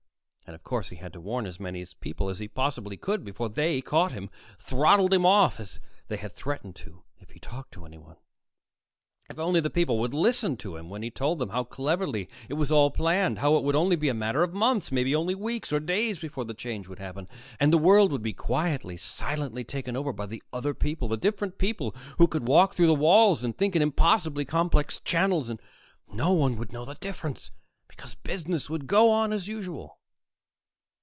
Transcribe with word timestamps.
And 0.47 0.55
of 0.57 0.63
course 0.63 0.89
he 0.89 0.97
had 0.97 1.13
to 1.13 1.21
warn 1.21 1.45
as 1.45 1.61
many 1.61 1.85
people 2.01 2.27
as 2.27 2.39
he 2.39 2.47
possibly 2.49 2.97
could 2.97 3.23
before 3.23 3.47
they 3.47 3.79
caught 3.79 4.11
him, 4.11 4.29
throttled 4.59 5.13
him 5.13 5.25
off, 5.25 5.61
as 5.61 5.79
they 6.09 6.17
had 6.17 6.33
threatened 6.33 6.75
to 6.75 7.03
if 7.19 7.29
he 7.29 7.39
talked 7.39 7.71
to 7.71 7.85
anyone. 7.85 8.17
If 9.29 9.39
only 9.39 9.61
the 9.61 9.69
people 9.69 9.97
would 10.01 10.13
listen 10.13 10.57
to 10.57 10.75
him 10.75 10.89
when 10.89 11.03
he 11.03 11.09
told 11.09 11.39
them 11.39 11.51
how 11.51 11.63
cleverly 11.63 12.27
it 12.49 12.55
was 12.55 12.69
all 12.69 12.91
planned, 12.91 13.39
how 13.39 13.55
it 13.55 13.63
would 13.63 13.77
only 13.77 13.95
be 13.95 14.09
a 14.09 14.13
matter 14.13 14.43
of 14.43 14.53
months, 14.53 14.91
maybe 14.91 15.15
only 15.15 15.35
weeks 15.35 15.71
or 15.71 15.79
days 15.79 16.19
before 16.19 16.43
the 16.43 16.53
change 16.53 16.85
would 16.89 16.99
happen, 16.99 17.29
and 17.57 17.71
the 17.71 17.77
world 17.77 18.11
would 18.11 18.23
be 18.23 18.33
quietly, 18.33 18.97
silently 18.97 19.63
taken 19.63 19.95
over 19.95 20.11
by 20.11 20.25
the 20.25 20.43
other 20.51 20.73
people, 20.73 21.07
the 21.07 21.15
different 21.15 21.59
people 21.59 21.95
who 22.17 22.27
could 22.27 22.45
walk 22.49 22.73
through 22.73 22.93
walls 22.93 23.41
and 23.41 23.57
think 23.57 23.73
in 23.73 23.81
impossibly 23.81 24.43
complex 24.43 24.99
channels. 25.05 25.49
And 25.49 25.61
no 26.11 26.33
one 26.33 26.57
would 26.57 26.73
know 26.73 26.83
the 26.83 26.95
difference, 26.95 27.51
because 27.87 28.15
business 28.15 28.69
would 28.69 28.85
go 28.87 29.11
on 29.13 29.31
as 29.31 29.47
usual. 29.47 29.99